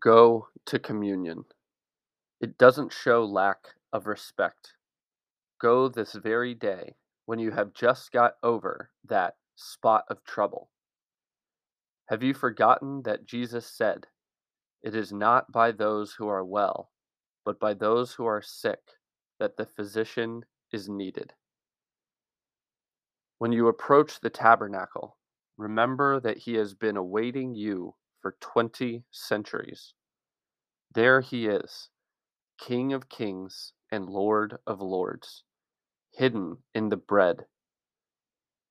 Go 0.00 0.48
to 0.64 0.80
communion. 0.80 1.44
It 2.40 2.58
doesn't 2.58 2.92
show 2.92 3.24
lack 3.24 3.58
of 3.92 4.08
respect. 4.08 4.72
Go 5.60 5.88
this 5.88 6.14
very 6.14 6.54
day 6.54 6.96
when 7.26 7.38
you 7.38 7.52
have 7.52 7.72
just 7.72 8.10
got 8.10 8.32
over 8.42 8.90
that 9.04 9.36
spot 9.54 10.04
of 10.10 10.24
trouble. 10.24 10.70
Have 12.08 12.24
you 12.24 12.34
forgotten 12.34 13.02
that 13.04 13.26
Jesus 13.26 13.64
said, 13.64 14.08
It 14.82 14.96
is 14.96 15.12
not 15.12 15.52
by 15.52 15.70
those 15.70 16.14
who 16.14 16.26
are 16.26 16.44
well, 16.44 16.90
but 17.44 17.60
by 17.60 17.72
those 17.72 18.12
who 18.12 18.26
are 18.26 18.42
sick 18.42 18.80
that 19.38 19.56
the 19.56 19.66
physician 19.66 20.44
is 20.72 20.88
needed? 20.88 21.32
When 23.38 23.52
you 23.52 23.68
approach 23.68 24.18
the 24.18 24.30
tabernacle, 24.30 25.16
remember 25.56 26.18
that 26.18 26.38
he 26.38 26.54
has 26.54 26.74
been 26.74 26.96
awaiting 26.96 27.54
you 27.54 27.94
for 28.26 28.36
20 28.40 29.04
centuries. 29.12 29.94
There 30.92 31.20
he 31.20 31.46
is, 31.46 31.90
King 32.58 32.92
of 32.92 33.08
kings 33.08 33.72
and 33.92 34.08
Lord 34.08 34.56
of 34.66 34.80
lords, 34.80 35.44
hidden 36.10 36.56
in 36.74 36.88
the 36.88 36.96
bread. 36.96 37.46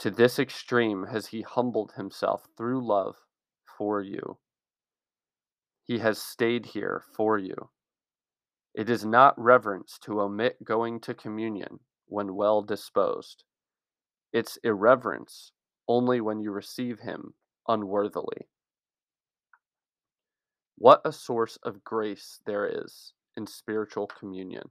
To 0.00 0.10
this 0.10 0.40
extreme 0.40 1.06
has 1.12 1.28
he 1.28 1.42
humbled 1.42 1.92
himself 1.92 2.48
through 2.58 2.84
love 2.84 3.14
for 3.78 4.02
you. 4.02 4.38
He 5.84 6.00
has 6.00 6.20
stayed 6.20 6.66
here 6.66 7.04
for 7.16 7.38
you. 7.38 7.70
It 8.74 8.90
is 8.90 9.04
not 9.04 9.40
reverence 9.40 9.96
to 10.02 10.22
omit 10.22 10.64
going 10.64 10.98
to 11.02 11.14
communion 11.14 11.78
when 12.06 12.34
well 12.34 12.62
disposed. 12.62 13.44
It's 14.32 14.58
irreverence 14.64 15.52
only 15.86 16.20
when 16.20 16.40
you 16.40 16.50
receive 16.50 16.98
him 16.98 17.34
unworthily. 17.68 18.48
What 20.78 21.00
a 21.04 21.12
source 21.12 21.58
of 21.62 21.84
grace 21.84 22.40
there 22.44 22.66
is 22.66 23.14
in 23.36 23.46
spiritual 23.46 24.06
communion. 24.06 24.70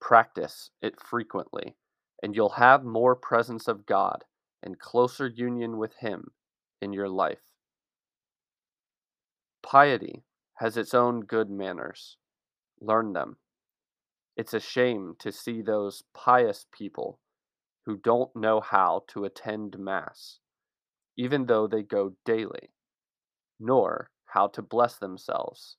Practice 0.00 0.70
it 0.80 1.00
frequently, 1.00 1.76
and 2.22 2.36
you'll 2.36 2.50
have 2.50 2.84
more 2.84 3.16
presence 3.16 3.66
of 3.66 3.84
God 3.84 4.24
and 4.62 4.78
closer 4.78 5.26
union 5.26 5.76
with 5.76 5.96
Him 5.96 6.30
in 6.80 6.92
your 6.92 7.08
life. 7.08 7.52
Piety 9.62 10.22
has 10.54 10.76
its 10.76 10.94
own 10.94 11.20
good 11.20 11.50
manners. 11.50 12.16
Learn 12.80 13.12
them. 13.12 13.38
It's 14.36 14.54
a 14.54 14.60
shame 14.60 15.16
to 15.18 15.32
see 15.32 15.62
those 15.62 16.04
pious 16.14 16.66
people 16.70 17.18
who 17.86 17.96
don't 17.96 18.34
know 18.36 18.60
how 18.60 19.02
to 19.08 19.24
attend 19.24 19.78
Mass, 19.78 20.38
even 21.16 21.46
though 21.46 21.66
they 21.66 21.82
go 21.82 22.12
daily, 22.24 22.70
nor 23.58 24.10
how 24.36 24.46
to 24.46 24.60
bless 24.60 24.98
themselves. 24.98 25.78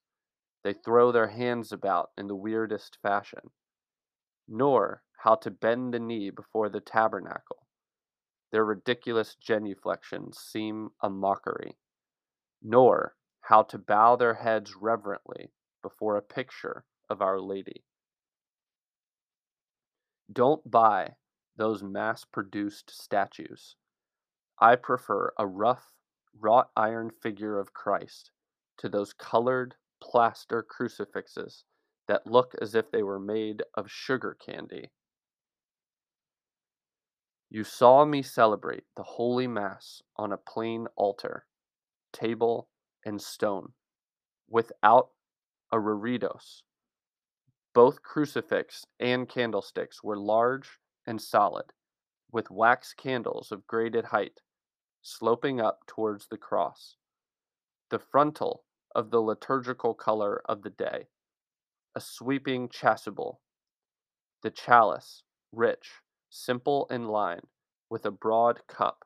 They 0.64 0.74
throw 0.74 1.12
their 1.12 1.28
hands 1.28 1.72
about 1.72 2.10
in 2.18 2.26
the 2.26 2.36
weirdest 2.36 2.98
fashion, 3.04 3.52
nor 4.48 5.04
how 5.20 5.36
to 5.36 5.52
bend 5.52 5.94
the 5.94 6.00
knee 6.00 6.32
before 6.32 6.68
the 6.68 6.82
tabernacle. 6.82 7.68
Their 8.52 8.66
ridiculous 8.66 9.36
genuflections 9.36 10.40
seem 10.40 10.90
a 11.04 11.08
mockery, 11.08 11.78
nor 12.60 13.14
how 13.42 13.62
to 13.62 13.78
bow 13.78 14.16
their 14.16 14.34
heads 14.34 14.74
reverently 14.76 15.52
before 15.84 16.16
a 16.16 16.24
picture 16.24 16.84
of 17.12 17.22
Our 17.22 17.40
Lady. 17.40 17.84
Don't 20.34 20.72
buy 20.72 21.12
those 21.58 21.84
mass 21.84 22.26
produced 22.26 22.90
statues. 22.90 23.76
I 24.60 24.78
prefer 24.78 25.32
a 25.38 25.46
rough, 25.46 25.92
wrought 26.36 26.72
iron 26.76 27.12
figure 27.22 27.60
of 27.60 27.76
Christ 27.76 28.32
to 28.78 28.90
those 28.90 29.14
colored 29.14 29.76
plaster 30.02 30.64
crucifixes 30.64 31.64
that 32.08 32.28
look 32.28 32.54
as 32.62 32.76
if 32.76 32.92
they 32.92 33.04
were 33.04 33.20
made 33.20 33.64
of 33.74 33.92
sugar 33.92 34.38
candy. 34.46 34.92
You 37.50 37.64
saw 37.64 38.06
me 38.06 38.22
celebrate 38.22 38.84
the 38.96 39.04
Holy 39.04 39.48
Mass 39.48 40.02
on 40.18 40.32
a 40.32 40.38
plain 40.38 40.88
altar, 40.96 41.46
table, 42.12 42.70
and 43.06 43.22
stone, 43.22 43.74
without 44.50 45.10
a 45.72 45.78
reredos. 45.78 46.62
Both 47.74 48.02
crucifix 48.02 48.86
and 49.00 49.30
candlesticks 49.30 50.04
were 50.04 50.18
large 50.18 50.80
and 51.06 51.22
solid, 51.22 51.72
with 52.32 52.52
wax 52.52 52.94
candles 52.94 53.52
of 53.52 53.68
graded 53.68 54.06
height, 54.06 54.42
sloping 55.02 55.62
up 55.62 55.80
towards 55.88 56.28
the 56.28 56.38
cross. 56.38 56.98
The 57.90 58.00
frontal 58.00 58.66
of 58.94 59.12
the 59.12 59.22
liturgical 59.22 59.94
color 59.94 60.42
of 60.46 60.62
the 60.62 60.70
day, 60.70 61.08
a 61.96 62.02
sweeping 62.02 62.68
chasuble, 62.68 63.38
the 64.44 64.52
chalice, 64.52 65.24
rich, 65.52 66.02
simple 66.30 66.88
in 66.90 67.06
line, 67.06 67.48
with 67.90 68.06
a 68.06 68.12
broad 68.12 68.60
cup. 68.68 69.06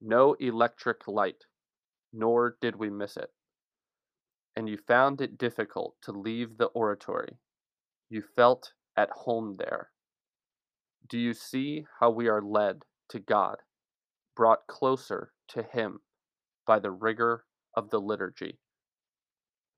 No 0.00 0.34
electric 0.34 1.08
light, 1.08 1.44
nor 2.12 2.58
did 2.60 2.76
we 2.76 2.90
miss 2.90 3.16
it. 3.16 3.30
And 4.54 4.68
you 4.68 4.76
found 4.76 5.20
it 5.20 5.38
difficult 5.38 5.96
to 6.02 6.12
leave 6.12 6.58
the 6.58 6.66
oratory. 6.66 7.38
You 8.10 8.22
felt 8.22 8.72
at 8.96 9.10
home 9.10 9.54
there. 9.58 9.90
Do 11.08 11.18
you 11.18 11.32
see 11.32 11.86
how 12.00 12.10
we 12.10 12.28
are 12.28 12.42
led 12.42 12.84
to 13.10 13.20
God, 13.20 13.58
brought 14.34 14.66
closer 14.66 15.32
to 15.48 15.62
Him 15.62 16.00
by 16.66 16.78
the 16.78 16.90
rigor 16.90 17.44
of 17.76 17.90
the 17.90 18.00
liturgy? 18.00 18.58